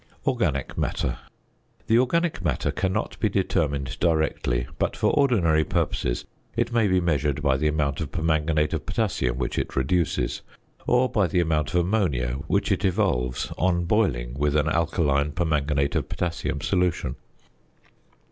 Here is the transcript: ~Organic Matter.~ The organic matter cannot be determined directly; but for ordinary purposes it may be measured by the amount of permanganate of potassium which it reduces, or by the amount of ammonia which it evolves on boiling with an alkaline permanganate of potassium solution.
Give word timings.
~Organic 0.25 0.75
Matter.~ 0.79 1.19
The 1.85 1.99
organic 1.99 2.43
matter 2.43 2.71
cannot 2.71 3.19
be 3.19 3.29
determined 3.29 3.99
directly; 3.99 4.65
but 4.79 4.95
for 4.97 5.11
ordinary 5.13 5.63
purposes 5.63 6.25
it 6.55 6.73
may 6.73 6.87
be 6.87 6.99
measured 6.99 7.43
by 7.43 7.55
the 7.55 7.67
amount 7.67 8.01
of 8.01 8.11
permanganate 8.11 8.73
of 8.73 8.83
potassium 8.87 9.37
which 9.37 9.59
it 9.59 9.75
reduces, 9.75 10.41
or 10.87 11.07
by 11.07 11.27
the 11.27 11.39
amount 11.39 11.75
of 11.75 11.81
ammonia 11.81 12.37
which 12.47 12.71
it 12.71 12.83
evolves 12.83 13.51
on 13.59 13.85
boiling 13.85 14.33
with 14.33 14.55
an 14.55 14.67
alkaline 14.69 15.33
permanganate 15.33 15.95
of 15.95 16.09
potassium 16.09 16.61
solution. 16.61 17.15